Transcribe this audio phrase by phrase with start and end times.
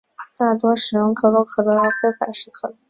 [0.35, 2.75] 大多使用可口可乐而非百事可乐。